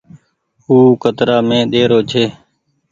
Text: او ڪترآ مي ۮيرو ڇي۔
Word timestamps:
او 0.65 0.75
ڪترآ 1.03 1.37
مي 1.47 1.59
ۮيرو 1.71 1.99
ڇي۔ 2.09 2.25